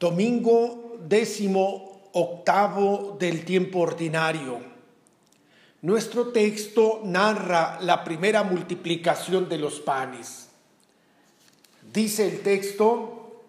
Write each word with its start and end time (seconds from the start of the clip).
Domingo 0.00 0.96
décimo 1.06 2.08
octavo 2.14 3.18
del 3.20 3.44
tiempo 3.44 3.80
ordinario. 3.80 4.58
Nuestro 5.82 6.28
texto 6.28 7.02
narra 7.04 7.78
la 7.82 8.02
primera 8.02 8.42
multiplicación 8.42 9.46
de 9.50 9.58
los 9.58 9.78
panes. 9.80 10.48
Dice 11.92 12.26
el 12.26 12.40
texto, 12.40 13.42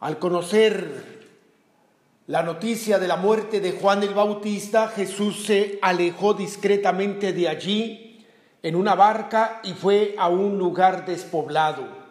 al 0.00 0.18
conocer 0.18 1.28
la 2.26 2.42
noticia 2.42 2.98
de 2.98 3.06
la 3.06 3.16
muerte 3.16 3.60
de 3.60 3.70
Juan 3.70 4.02
el 4.02 4.14
Bautista, 4.14 4.88
Jesús 4.88 5.44
se 5.46 5.78
alejó 5.80 6.34
discretamente 6.34 7.32
de 7.32 7.48
allí 7.48 8.26
en 8.64 8.74
una 8.74 8.96
barca 8.96 9.60
y 9.62 9.74
fue 9.74 10.16
a 10.18 10.26
un 10.26 10.58
lugar 10.58 11.06
despoblado 11.06 12.01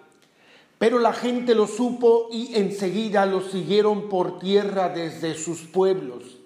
pero 0.82 0.98
la 0.98 1.14
gente 1.14 1.54
lo 1.54 1.68
supo 1.68 2.28
y 2.32 2.56
enseguida 2.56 3.28
lo 3.28 3.42
siguieron 3.42 4.10
por 4.10 4.40
tierra 4.40 4.90
desde 4.90 5.36
sus 5.36 5.62
pueblos. 5.62 6.40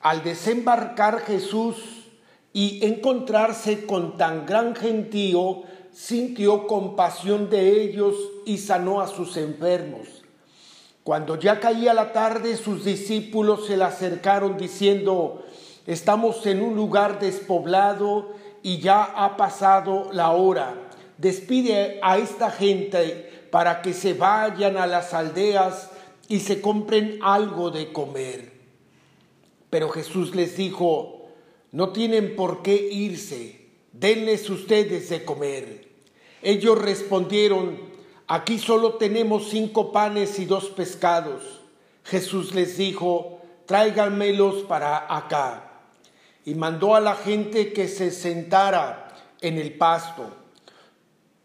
Al 0.00 0.22
desembarcar 0.22 1.20
Jesús 1.20 1.76
y 2.54 2.82
encontrarse 2.86 3.84
con 3.84 4.16
tan 4.16 4.46
gran 4.46 4.74
gentío, 4.74 5.64
sintió 5.92 6.66
compasión 6.66 7.50
de 7.50 7.82
ellos 7.82 8.14
y 8.46 8.56
sanó 8.56 9.02
a 9.02 9.06
sus 9.06 9.36
enfermos. 9.36 10.08
Cuando 11.04 11.38
ya 11.38 11.60
caía 11.60 11.92
la 11.92 12.14
tarde, 12.14 12.56
sus 12.56 12.86
discípulos 12.86 13.66
se 13.66 13.76
le 13.76 13.84
acercaron 13.84 14.56
diciendo, 14.56 15.44
estamos 15.86 16.46
en 16.46 16.62
un 16.62 16.74
lugar 16.74 17.20
despoblado 17.20 18.30
y 18.62 18.78
ya 18.78 19.04
ha 19.04 19.36
pasado 19.36 20.08
la 20.10 20.30
hora. 20.30 20.74
Despide 21.18 21.98
a 22.00 22.16
esta 22.16 22.50
gente 22.50 23.28
para 23.50 23.82
que 23.82 23.92
se 23.92 24.14
vayan 24.14 24.76
a 24.76 24.86
las 24.86 25.14
aldeas 25.14 25.90
y 26.28 26.40
se 26.40 26.60
compren 26.60 27.18
algo 27.22 27.70
de 27.70 27.92
comer. 27.92 28.52
Pero 29.70 29.88
Jesús 29.88 30.34
les 30.34 30.56
dijo, 30.56 31.28
no 31.72 31.90
tienen 31.90 32.36
por 32.36 32.62
qué 32.62 32.74
irse, 32.74 33.66
denles 33.92 34.48
ustedes 34.50 35.08
de 35.08 35.24
comer. 35.24 35.88
Ellos 36.42 36.80
respondieron, 36.80 37.78
aquí 38.26 38.58
solo 38.58 38.94
tenemos 38.94 39.48
cinco 39.50 39.92
panes 39.92 40.38
y 40.38 40.44
dos 40.44 40.66
pescados. 40.66 41.60
Jesús 42.04 42.54
les 42.54 42.76
dijo, 42.78 43.40
tráiganmelos 43.66 44.62
para 44.64 45.14
acá. 45.14 45.64
Y 46.44 46.54
mandó 46.54 46.94
a 46.94 47.00
la 47.00 47.14
gente 47.14 47.72
que 47.72 47.88
se 47.88 48.10
sentara 48.10 49.14
en 49.40 49.58
el 49.58 49.76
pasto 49.76 50.47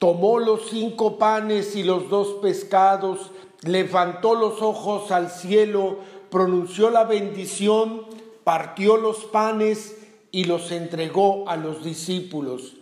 tomó 0.04 0.38
los 0.38 0.70
cinco 0.70 1.18
panes 1.18 1.78
y 1.78 1.84
los 1.84 2.10
dos 2.10 2.28
pescados, 2.42 3.32
levantó 3.62 4.36
los 4.36 4.62
ojos 4.62 5.12
al 5.12 5.32
cielo, 5.32 5.96
pronunció 6.30 6.90
la 6.90 7.06
bendición, 7.06 8.02
partió 8.44 8.98
los 8.98 9.24
panes 9.24 9.96
y 10.30 10.44
los 10.44 10.74
entregó 10.74 11.48
a 11.48 11.56
los 11.56 11.86
discípulos. 11.86 12.74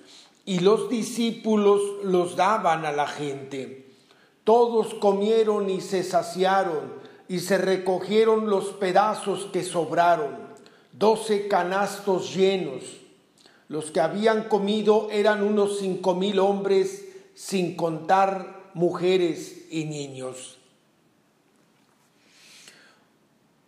Y 0.46 0.62
los 0.62 0.90
discípulos 0.90 1.80
los 2.04 2.36
daban 2.36 2.88
a 2.88 2.92
la 2.92 3.06
gente. 3.06 3.86
Todos 4.44 4.96
comieron 4.96 5.70
y 5.70 5.80
se 5.80 6.04
saciaron 6.04 6.92
y 7.30 7.38
se 7.38 7.60
recogieron 7.60 8.50
los 8.50 8.70
pedazos 8.70 9.46
que 9.54 9.64
sobraron, 9.64 10.40
doce 10.92 11.48
canastos 11.48 12.34
llenos. 12.34 12.82
Los 13.68 13.92
que 13.92 14.00
habían 14.02 14.46
comido 14.46 15.08
eran 15.12 15.44
unos 15.44 15.78
cinco 15.78 16.16
mil 16.16 16.40
hombres 16.40 17.10
sin 17.42 17.76
contar 17.76 18.70
mujeres 18.76 19.64
y 19.72 19.86
niños. 19.86 20.60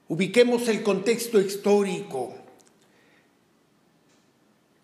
Ubiquemos 0.08 0.68
el 0.68 0.84
contexto 0.84 1.42
histórico. 1.42 2.36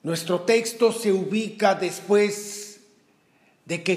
Nuestro 0.01 0.41
texto 0.41 0.91
se 0.91 1.11
ubica 1.11 1.75
después 1.75 2.79
de 3.65 3.83
que 3.83 3.95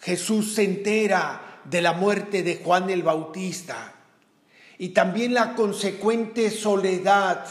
Jesús 0.00 0.54
se 0.54 0.64
entera 0.64 1.60
de 1.66 1.82
la 1.82 1.92
muerte 1.92 2.42
de 2.42 2.56
Juan 2.64 2.88
el 2.88 3.02
Bautista 3.02 3.94
y 4.78 4.88
también 4.90 5.34
la 5.34 5.54
consecuente 5.54 6.50
soledad 6.50 7.44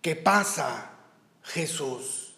que 0.00 0.16
pasa 0.16 0.90
Jesús. 1.44 2.34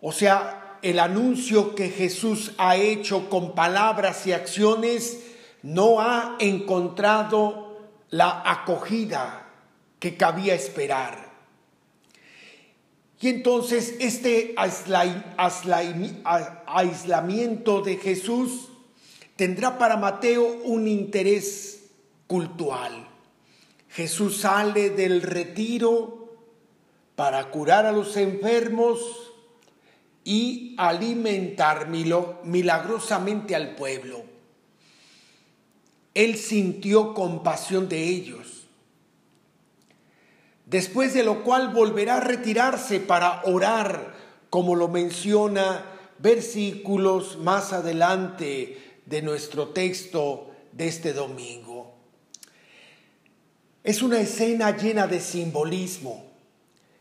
O 0.00 0.12
sea, 0.12 0.59
el 0.82 0.98
anuncio 0.98 1.74
que 1.74 1.88
Jesús 1.90 2.52
ha 2.58 2.76
hecho 2.76 3.28
con 3.28 3.54
palabras 3.54 4.26
y 4.26 4.32
acciones 4.32 5.20
no 5.62 6.00
ha 6.00 6.36
encontrado 6.38 7.78
la 8.10 8.42
acogida 8.44 9.46
que 9.98 10.16
cabía 10.16 10.54
esperar. 10.54 11.30
Y 13.20 13.28
entonces 13.28 13.96
este 14.00 14.54
aislamiento 16.66 17.82
de 17.82 17.96
Jesús 17.98 18.68
tendrá 19.36 19.76
para 19.76 19.98
Mateo 19.98 20.60
un 20.64 20.88
interés 20.88 21.90
cultural. 22.26 23.06
Jesús 23.90 24.38
sale 24.38 24.90
del 24.90 25.20
retiro 25.20 26.20
para 27.14 27.50
curar 27.50 27.84
a 27.84 27.92
los 27.92 28.16
enfermos, 28.16 29.29
y 30.24 30.74
alimentar 30.78 31.88
milagrosamente 31.88 33.56
al 33.56 33.74
pueblo. 33.74 34.24
Él 36.14 36.36
sintió 36.36 37.14
compasión 37.14 37.88
de 37.88 38.04
ellos, 38.04 38.66
después 40.66 41.14
de 41.14 41.24
lo 41.24 41.42
cual 41.44 41.72
volverá 41.72 42.16
a 42.16 42.20
retirarse 42.20 43.00
para 43.00 43.42
orar, 43.44 44.14
como 44.50 44.74
lo 44.74 44.88
menciona 44.88 45.84
versículos 46.18 47.38
más 47.38 47.72
adelante 47.72 49.00
de 49.06 49.22
nuestro 49.22 49.68
texto 49.68 50.50
de 50.72 50.88
este 50.88 51.12
domingo. 51.12 51.94
Es 53.82 54.02
una 54.02 54.20
escena 54.20 54.76
llena 54.76 55.06
de 55.06 55.20
simbolismo 55.20 56.29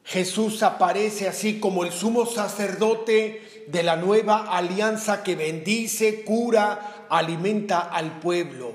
Jesús 0.10 0.64
aparece 0.64 1.28
así 1.28 1.60
como 1.60 1.86
el 1.86 1.92
sumo 1.92 2.26
sacerdote 2.26 3.66
de 3.68 3.84
la 3.84 3.96
nueva 3.96 4.58
alianza 4.58 5.22
que 5.22 5.36
bendice, 5.36 6.24
cura, 6.24 7.06
alimenta 7.12 7.82
al 7.82 8.20
pueblo. 8.20 8.74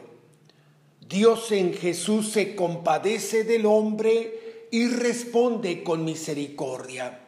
Dios 1.00 1.50
en 1.50 1.74
Jesús 1.74 2.30
se 2.30 2.54
compadece 2.54 3.42
del 3.42 3.66
hombre 3.66 4.68
y 4.70 4.86
responde 4.86 5.82
con 5.82 6.04
misericordia. 6.04 7.18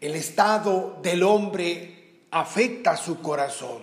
El 0.00 0.16
estado 0.16 0.98
del 1.00 1.22
hombre 1.22 2.24
afecta 2.32 2.96
su 2.96 3.20
corazón. 3.20 3.82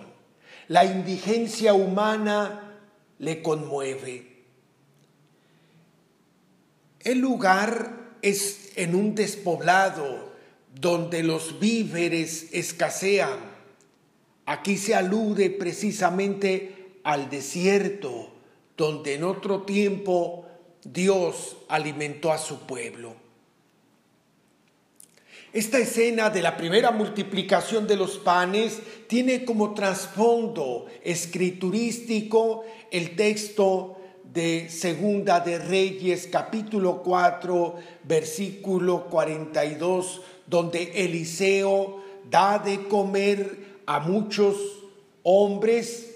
La 0.68 0.84
indigencia 0.84 1.72
humana 1.72 2.82
le 3.18 3.40
conmueve. 3.40 4.44
El 7.00 7.20
lugar 7.20 8.05
es 8.26 8.72
en 8.74 8.96
un 8.96 9.14
despoblado 9.14 10.32
donde 10.74 11.22
los 11.22 11.60
víveres 11.60 12.48
escasean. 12.52 13.38
Aquí 14.46 14.76
se 14.78 14.96
alude 14.96 15.48
precisamente 15.50 16.98
al 17.04 17.30
desierto, 17.30 18.32
donde 18.76 19.14
en 19.14 19.22
otro 19.22 19.62
tiempo 19.62 20.44
Dios 20.82 21.56
alimentó 21.68 22.32
a 22.32 22.38
su 22.38 22.66
pueblo. 22.66 23.14
Esta 25.52 25.78
escena 25.78 26.28
de 26.28 26.42
la 26.42 26.56
primera 26.56 26.90
multiplicación 26.90 27.86
de 27.86 27.96
los 27.96 28.18
panes 28.18 28.80
tiene 29.06 29.44
como 29.44 29.72
trasfondo 29.72 30.86
escriturístico 31.04 32.64
el 32.90 33.14
texto 33.14 33.96
de 34.32 34.68
Segunda 34.68 35.40
de 35.40 35.58
Reyes 35.58 36.28
capítulo 36.30 37.02
4 37.02 37.74
versículo 38.04 39.04
42 39.08 40.20
donde 40.46 41.04
Eliseo 41.04 42.02
da 42.28 42.58
de 42.58 42.86
comer 42.88 43.80
a 43.86 44.00
muchos 44.00 44.56
hombres 45.22 46.14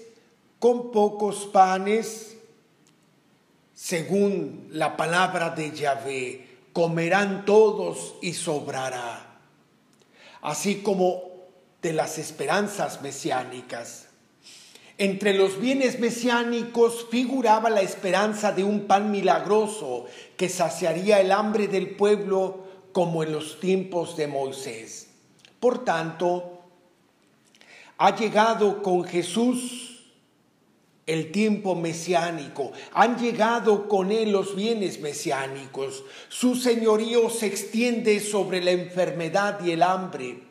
con 0.59 0.91
pocos 0.91 1.45
panes 1.47 2.37
según 3.73 4.67
la 4.71 4.95
palabra 4.95 5.49
de 5.51 5.71
Yahvé 5.71 6.47
comerán 6.73 7.45
todos 7.45 8.15
y 8.21 8.33
sobrará 8.33 9.39
así 10.41 10.81
como 10.81 11.23
de 11.81 11.93
las 11.93 12.17
esperanzas 12.17 13.01
mesiánicas 13.01 14.10
entre 15.01 15.33
los 15.33 15.59
bienes 15.59 15.99
mesiánicos 15.99 17.07
figuraba 17.09 17.71
la 17.71 17.81
esperanza 17.81 18.51
de 18.51 18.63
un 18.63 18.81
pan 18.81 19.09
milagroso 19.09 20.05
que 20.37 20.47
saciaría 20.47 21.19
el 21.19 21.31
hambre 21.31 21.67
del 21.67 21.95
pueblo 21.95 22.67
como 22.91 23.23
en 23.23 23.31
los 23.31 23.59
tiempos 23.59 24.15
de 24.15 24.27
Moisés. 24.27 25.09
Por 25.59 25.83
tanto, 25.83 26.61
ha 27.97 28.15
llegado 28.15 28.83
con 28.83 29.03
Jesús 29.03 30.03
el 31.07 31.31
tiempo 31.31 31.73
mesiánico, 31.73 32.71
han 32.93 33.17
llegado 33.17 33.87
con 33.87 34.11
él 34.11 34.31
los 34.31 34.55
bienes 34.55 35.01
mesiánicos, 35.01 36.03
su 36.29 36.55
señorío 36.55 37.31
se 37.31 37.47
extiende 37.47 38.19
sobre 38.19 38.61
la 38.61 38.69
enfermedad 38.69 39.65
y 39.65 39.71
el 39.71 39.81
hambre, 39.81 40.43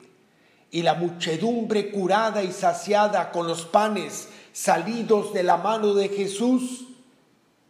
y 0.73 0.83
la 0.83 0.95
muchedumbre 0.95 1.93
curada 1.93 2.43
y 2.43 2.51
saciada 2.51 3.31
con 3.31 3.47
los 3.47 3.65
panes 3.65 4.29
salidos 4.53 5.33
de 5.33 5.43
la 5.43 5.57
mano 5.57 5.95
de 5.95 6.09
Jesús 6.09 6.87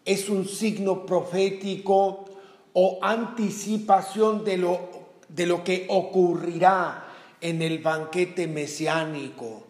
es 0.04 0.28
un 0.28 0.46
signo 0.48 1.06
profético 1.06 2.24
o 2.72 2.98
anticipación 3.02 4.44
de 4.44 4.56
lo, 4.56 4.80
de 5.28 5.46
lo 5.46 5.64
que 5.64 5.86
ocurrirá 5.88 7.06
en 7.40 7.62
el 7.62 7.78
banquete 7.78 8.46
mesiánico. 8.46 9.64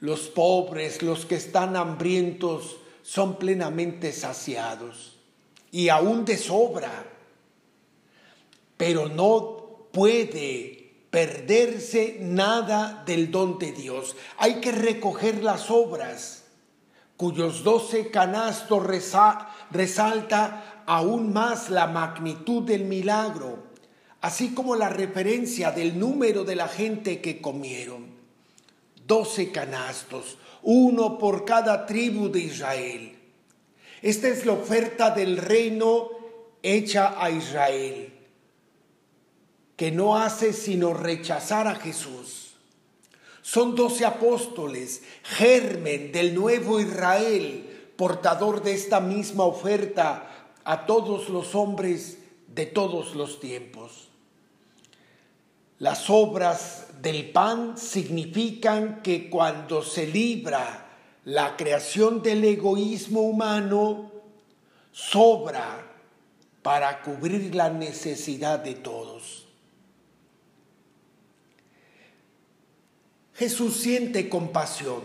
Los 0.00 0.28
pobres, 0.28 1.02
los 1.02 1.24
que 1.24 1.36
están 1.36 1.76
hambrientos, 1.76 2.76
son 3.02 3.36
plenamente 3.36 4.12
saciados 4.12 5.16
y 5.70 5.88
aún 5.88 6.24
de 6.24 6.36
sobra. 6.36 7.06
Pero 8.76 9.08
no 9.08 9.88
puede 9.92 10.92
perderse 11.10 12.18
nada 12.20 13.04
del 13.06 13.30
don 13.30 13.58
de 13.58 13.72
Dios. 13.72 14.16
Hay 14.38 14.60
que 14.60 14.72
recoger 14.72 15.42
las 15.42 15.70
obras, 15.70 16.45
cuyos 17.16 17.64
doce 17.64 18.10
canastos 18.10 18.84
resalta 19.70 20.82
aún 20.86 21.32
más 21.32 21.70
la 21.70 21.86
magnitud 21.86 22.62
del 22.62 22.84
milagro, 22.84 23.58
así 24.20 24.54
como 24.54 24.76
la 24.76 24.88
referencia 24.88 25.70
del 25.70 25.98
número 25.98 26.44
de 26.44 26.56
la 26.56 26.68
gente 26.68 27.20
que 27.20 27.40
comieron. 27.40 28.06
Doce 29.06 29.50
canastos, 29.50 30.38
uno 30.62 31.18
por 31.18 31.44
cada 31.44 31.86
tribu 31.86 32.28
de 32.28 32.40
Israel. 32.40 33.18
Esta 34.02 34.28
es 34.28 34.44
la 34.44 34.52
oferta 34.52 35.10
del 35.10 35.36
reino 35.38 36.10
hecha 36.62 37.22
a 37.22 37.30
Israel, 37.30 38.12
que 39.76 39.90
no 39.90 40.18
hace 40.18 40.52
sino 40.52 40.92
rechazar 40.92 41.66
a 41.66 41.76
Jesús. 41.76 42.45
Son 43.46 43.76
doce 43.76 44.04
apóstoles, 44.04 45.02
germen 45.22 46.10
del 46.10 46.34
nuevo 46.34 46.80
Israel, 46.80 47.92
portador 47.94 48.60
de 48.64 48.74
esta 48.74 48.98
misma 48.98 49.44
oferta 49.44 50.50
a 50.64 50.84
todos 50.84 51.28
los 51.28 51.54
hombres 51.54 52.18
de 52.48 52.66
todos 52.66 53.14
los 53.14 53.38
tiempos. 53.38 54.08
Las 55.78 56.10
obras 56.10 56.88
del 57.00 57.30
pan 57.30 57.78
significan 57.78 59.00
que 59.00 59.30
cuando 59.30 59.80
se 59.84 60.08
libra 60.08 60.88
la 61.24 61.56
creación 61.56 62.24
del 62.24 62.42
egoísmo 62.42 63.20
humano, 63.20 64.10
sobra 64.90 65.86
para 66.62 67.00
cubrir 67.00 67.54
la 67.54 67.70
necesidad 67.70 68.58
de 68.58 68.74
todos. 68.74 69.45
Jesús 73.36 73.76
siente 73.76 74.28
compasión 74.28 75.02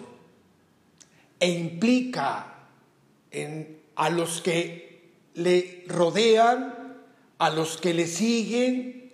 e 1.40 1.50
implica 1.50 2.68
a 3.96 4.10
los 4.10 4.42
que 4.42 5.12
le 5.34 5.84
rodean, 5.88 6.98
a 7.38 7.50
los 7.50 7.78
que 7.78 7.94
le 7.94 8.08
siguen 8.08 9.12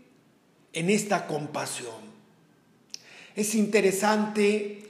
en 0.74 0.90
esta 0.90 1.26
compasión. 1.26 1.96
Es 3.36 3.56
interesante 3.56 4.88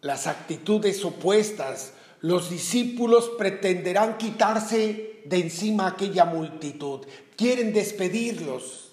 las 0.00 0.26
actitudes 0.26 1.04
opuestas. 1.04 1.92
Los 2.20 2.50
discípulos 2.50 3.30
pretenderán 3.36 4.16
quitarse 4.16 5.22
de 5.24 5.38
encima 5.38 5.88
aquella 5.88 6.24
multitud, 6.24 7.06
quieren 7.36 7.72
despedirlos. 7.72 8.92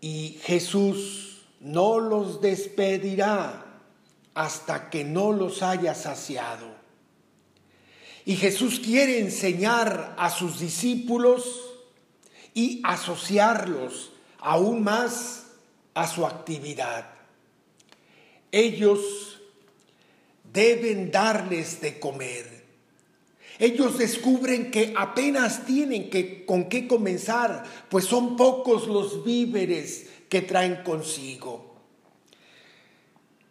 Y 0.00 0.38
Jesús 0.42 1.19
no 1.60 2.00
los 2.00 2.40
despedirá 2.40 3.66
hasta 4.34 4.90
que 4.90 5.04
no 5.04 5.32
los 5.32 5.62
haya 5.62 5.94
saciado. 5.94 6.66
Y 8.24 8.36
Jesús 8.36 8.80
quiere 8.80 9.20
enseñar 9.20 10.14
a 10.18 10.30
sus 10.30 10.58
discípulos 10.58 11.60
y 12.54 12.80
asociarlos 12.84 14.12
aún 14.38 14.82
más 14.82 15.46
a 15.94 16.06
su 16.06 16.26
actividad. 16.26 17.10
Ellos 18.52 19.40
deben 20.52 21.10
darles 21.10 21.80
de 21.80 21.98
comer. 22.00 22.60
Ellos 23.58 23.98
descubren 23.98 24.70
que 24.70 24.94
apenas 24.96 25.66
tienen 25.66 26.08
que, 26.08 26.46
con 26.46 26.68
qué 26.68 26.88
comenzar, 26.88 27.64
pues 27.90 28.06
son 28.06 28.36
pocos 28.36 28.86
los 28.88 29.22
víveres 29.22 30.06
que 30.30 30.40
traen 30.40 30.82
consigo. 30.82 31.74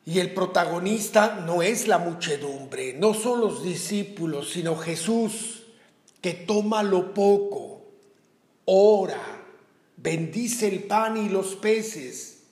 Y 0.05 0.17
el 0.17 0.33
protagonista 0.33 1.43
no 1.45 1.61
es 1.61 1.87
la 1.87 1.99
muchedumbre, 1.99 2.93
no 2.93 3.13
son 3.13 3.41
los 3.41 3.61
discípulos, 3.61 4.49
sino 4.49 4.75
Jesús, 4.75 5.65
que 6.21 6.33
toma 6.33 6.81
lo 6.81 7.13
poco, 7.13 7.85
ora, 8.65 9.21
bendice 9.97 10.67
el 10.67 10.83
pan 10.83 11.17
y 11.17 11.29
los 11.29 11.55
peces, 11.55 12.43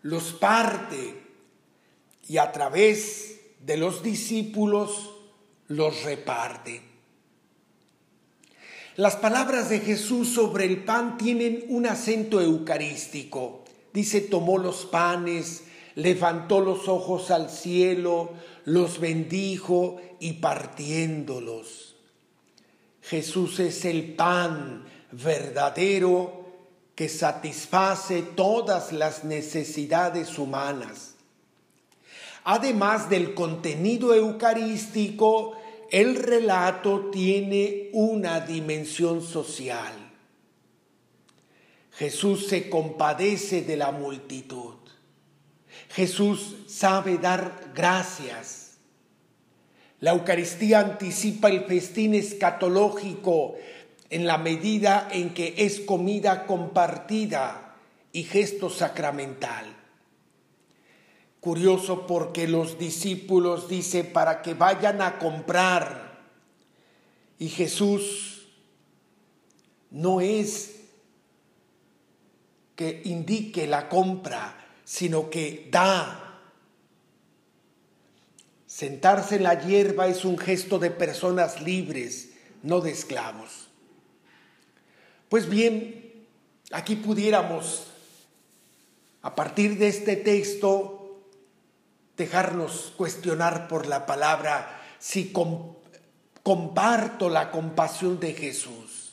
los 0.00 0.32
parte 0.32 1.22
y 2.28 2.38
a 2.38 2.52
través 2.52 3.40
de 3.60 3.76
los 3.76 4.02
discípulos 4.02 5.10
los 5.68 6.04
reparte. 6.04 6.82
Las 8.96 9.16
palabras 9.16 9.70
de 9.70 9.80
Jesús 9.80 10.28
sobre 10.28 10.66
el 10.66 10.84
pan 10.84 11.18
tienen 11.18 11.64
un 11.68 11.86
acento 11.86 12.40
eucarístico. 12.40 13.63
Dice, 13.94 14.20
tomó 14.20 14.58
los 14.58 14.86
panes, 14.86 15.62
levantó 15.94 16.58
los 16.58 16.88
ojos 16.88 17.30
al 17.30 17.48
cielo, 17.48 18.32
los 18.64 18.98
bendijo 18.98 20.00
y 20.18 20.34
partiéndolos. 20.34 21.94
Jesús 23.02 23.60
es 23.60 23.84
el 23.84 24.14
pan 24.14 24.84
verdadero 25.12 26.44
que 26.96 27.08
satisface 27.08 28.22
todas 28.22 28.92
las 28.92 29.22
necesidades 29.22 30.40
humanas. 30.40 31.14
Además 32.42 33.08
del 33.08 33.32
contenido 33.32 34.12
eucarístico, 34.12 35.52
el 35.92 36.16
relato 36.16 37.10
tiene 37.12 37.90
una 37.92 38.40
dimensión 38.40 39.22
social. 39.22 40.03
Jesús 41.96 42.48
se 42.48 42.68
compadece 42.68 43.62
de 43.62 43.76
la 43.76 43.92
multitud. 43.92 44.74
Jesús 45.90 46.56
sabe 46.66 47.18
dar 47.18 47.70
gracias. 47.74 48.78
La 50.00 50.12
Eucaristía 50.12 50.80
anticipa 50.80 51.48
el 51.48 51.64
festín 51.64 52.14
escatológico 52.14 53.54
en 54.10 54.26
la 54.26 54.38
medida 54.38 55.08
en 55.10 55.32
que 55.34 55.54
es 55.58 55.80
comida 55.80 56.46
compartida 56.46 57.76
y 58.12 58.24
gesto 58.24 58.70
sacramental. 58.70 59.64
Curioso 61.40 62.06
porque 62.06 62.48
los 62.48 62.78
discípulos 62.78 63.68
dice 63.68 64.02
para 64.02 64.42
que 64.42 64.54
vayan 64.54 65.00
a 65.00 65.18
comprar 65.18 66.22
y 67.38 67.48
Jesús 67.48 68.48
no 69.90 70.20
es 70.20 70.83
que 72.76 73.02
indique 73.04 73.66
la 73.66 73.88
compra, 73.88 74.56
sino 74.84 75.30
que 75.30 75.68
da. 75.70 76.40
Sentarse 78.66 79.36
en 79.36 79.44
la 79.44 79.60
hierba 79.64 80.08
es 80.08 80.24
un 80.24 80.36
gesto 80.36 80.78
de 80.78 80.90
personas 80.90 81.60
libres, 81.60 82.30
no 82.62 82.80
de 82.80 82.90
esclavos. 82.90 83.68
Pues 85.28 85.48
bien, 85.48 86.26
aquí 86.72 86.96
pudiéramos, 86.96 87.86
a 89.22 89.34
partir 89.34 89.78
de 89.78 89.88
este 89.88 90.16
texto, 90.16 91.20
dejarnos 92.16 92.92
cuestionar 92.96 93.68
por 93.68 93.86
la 93.86 94.06
palabra 94.06 94.80
si 94.98 95.32
comparto 96.42 97.28
la 97.28 97.50
compasión 97.50 98.18
de 98.20 98.34
Jesús 98.34 99.03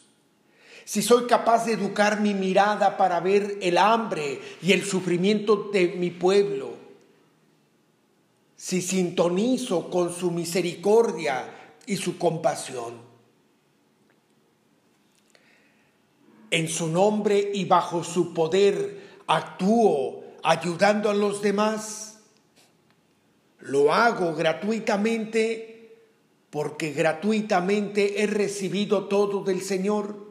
si 0.91 1.01
soy 1.01 1.25
capaz 1.25 1.63
de 1.63 1.71
educar 1.71 2.19
mi 2.19 2.33
mirada 2.33 2.98
para 2.98 3.21
ver 3.21 3.60
el 3.62 3.77
hambre 3.77 4.41
y 4.62 4.74
el 4.74 4.83
sufrimiento 4.83 5.69
de 5.71 5.88
mi 5.88 6.10
pueblo, 6.10 6.74
si 8.57 8.81
sintonizo 8.81 9.89
con 9.89 10.13
su 10.13 10.31
misericordia 10.31 11.50
y 11.86 11.95
su 11.95 12.17
compasión. 12.17 12.95
En 16.50 16.67
su 16.67 16.89
nombre 16.89 17.51
y 17.53 17.63
bajo 17.63 18.03
su 18.03 18.33
poder 18.33 19.21
actúo 19.27 20.25
ayudando 20.43 21.10
a 21.10 21.13
los 21.13 21.41
demás. 21.41 22.19
Lo 23.60 23.93
hago 23.93 24.36
gratuitamente 24.36 25.95
porque 26.50 26.91
gratuitamente 26.91 28.21
he 28.21 28.27
recibido 28.27 29.05
todo 29.05 29.45
del 29.45 29.62
Señor. 29.62 30.30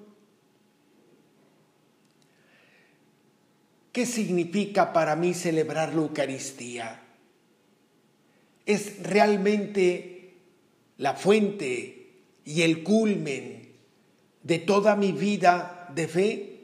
¿Qué 3.92 4.06
significa 4.06 4.92
para 4.92 5.16
mí 5.16 5.34
celebrar 5.34 5.94
la 5.94 6.02
Eucaristía? 6.02 7.02
Es 8.64 9.02
realmente 9.02 10.34
la 10.98 11.14
fuente 11.14 12.12
y 12.44 12.62
el 12.62 12.84
culmen 12.84 13.72
de 14.42 14.58
toda 14.58 14.94
mi 14.94 15.12
vida 15.12 15.88
de 15.94 16.08
fe. 16.08 16.60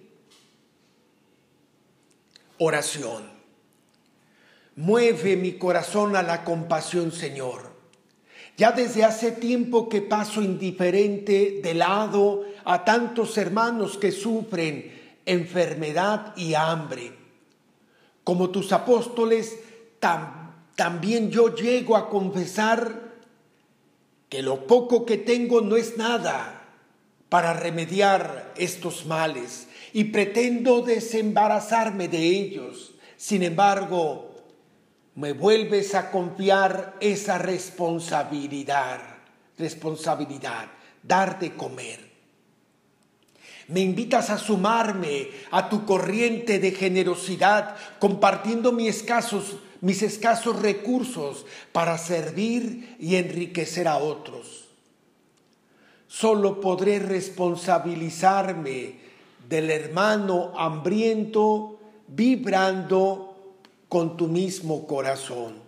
Oración. 2.58 3.24
Mueve 4.76 5.36
mi 5.36 5.52
corazón 5.54 6.16
a 6.16 6.22
la 6.22 6.44
compasión, 6.44 7.10
Señor. 7.10 7.74
Ya 8.56 8.72
desde 8.72 9.04
hace 9.04 9.32
tiempo 9.32 9.88
que 9.88 10.00
paso 10.00 10.42
indiferente 10.42 11.60
de 11.62 11.74
lado 11.74 12.44
a 12.64 12.84
tantos 12.84 13.36
hermanos 13.36 13.98
que 13.98 14.12
sufren 14.12 14.96
enfermedad 15.26 16.34
y 16.36 16.54
hambre. 16.54 17.12
Como 18.24 18.50
tus 18.50 18.72
apóstoles, 18.72 19.58
también 20.74 21.30
yo 21.30 21.54
llego 21.54 21.96
a 21.96 22.08
confesar 22.08 23.14
que 24.28 24.42
lo 24.42 24.66
poco 24.66 25.04
que 25.04 25.18
tengo 25.18 25.60
no 25.60 25.76
es 25.76 25.96
nada 25.96 26.64
para 27.28 27.52
remediar 27.52 28.52
estos 28.56 29.06
males 29.06 29.68
y 29.92 30.04
pretendo 30.04 30.82
desembarazarme 30.82 32.08
de 32.08 32.18
ellos. 32.18 32.94
Sin 33.16 33.42
embargo, 33.42 34.34
me 35.14 35.32
vuelves 35.32 35.94
a 35.94 36.10
confiar 36.10 36.96
esa 37.00 37.38
responsabilidad, 37.38 39.00
responsabilidad, 39.56 40.68
dar 41.02 41.38
de 41.38 41.54
comer. 41.54 42.05
Me 43.68 43.80
invitas 43.80 44.30
a 44.30 44.38
sumarme 44.38 45.28
a 45.50 45.68
tu 45.68 45.84
corriente 45.84 46.60
de 46.60 46.70
generosidad, 46.70 47.74
compartiendo 47.98 48.70
mis 48.70 48.96
escasos, 48.96 49.56
mis 49.80 50.02
escasos 50.02 50.60
recursos 50.60 51.46
para 51.72 51.98
servir 51.98 52.96
y 53.00 53.16
enriquecer 53.16 53.88
a 53.88 53.98
otros. 53.98 54.66
Solo 56.06 56.60
podré 56.60 57.00
responsabilizarme 57.00 59.00
del 59.48 59.70
hermano 59.70 60.52
hambriento 60.56 61.80
vibrando 62.06 63.56
con 63.88 64.16
tu 64.16 64.28
mismo 64.28 64.86
corazón. 64.86 65.66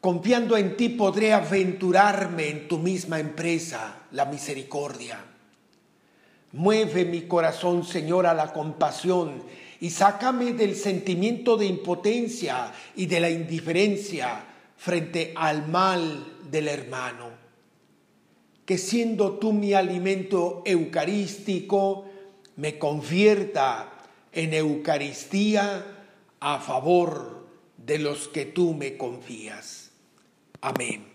Confiando 0.00 0.56
en 0.56 0.76
ti 0.76 0.88
podré 0.88 1.32
aventurarme 1.32 2.48
en 2.48 2.66
tu 2.66 2.78
misma 2.78 3.20
empresa, 3.20 4.06
la 4.10 4.24
misericordia. 4.24 5.31
Mueve 6.52 7.04
mi 7.04 7.22
corazón, 7.22 7.84
Señor, 7.84 8.26
a 8.26 8.34
la 8.34 8.52
compasión 8.52 9.42
y 9.80 9.90
sácame 9.90 10.52
del 10.52 10.76
sentimiento 10.76 11.56
de 11.56 11.66
impotencia 11.66 12.72
y 12.94 13.06
de 13.06 13.20
la 13.20 13.30
indiferencia 13.30 14.44
frente 14.76 15.32
al 15.34 15.66
mal 15.68 16.24
del 16.50 16.68
hermano. 16.68 17.30
Que 18.66 18.78
siendo 18.78 19.38
tú 19.38 19.52
mi 19.52 19.72
alimento 19.72 20.62
eucarístico, 20.64 22.04
me 22.56 22.78
convierta 22.78 23.92
en 24.32 24.54
Eucaristía 24.54 25.84
a 26.38 26.58
favor 26.60 27.46
de 27.76 27.98
los 27.98 28.28
que 28.28 28.44
tú 28.44 28.74
me 28.74 28.96
confías. 28.96 29.90
Amén. 30.60 31.11